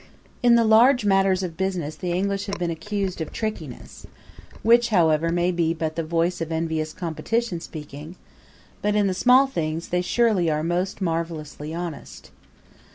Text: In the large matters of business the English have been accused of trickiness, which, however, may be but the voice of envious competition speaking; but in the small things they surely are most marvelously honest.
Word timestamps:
In 0.41 0.55
the 0.55 0.63
large 0.63 1.05
matters 1.05 1.43
of 1.43 1.55
business 1.55 1.95
the 1.95 2.11
English 2.11 2.47
have 2.47 2.57
been 2.57 2.71
accused 2.71 3.21
of 3.21 3.31
trickiness, 3.31 4.07
which, 4.63 4.89
however, 4.89 5.29
may 5.29 5.51
be 5.51 5.75
but 5.75 5.95
the 5.95 6.01
voice 6.03 6.41
of 6.41 6.51
envious 6.51 6.91
competition 6.91 7.59
speaking; 7.59 8.15
but 8.81 8.95
in 8.95 9.05
the 9.05 9.13
small 9.13 9.45
things 9.45 9.89
they 9.89 10.01
surely 10.01 10.49
are 10.49 10.63
most 10.63 11.01
marvelously 11.01 11.71
honest. 11.71 12.31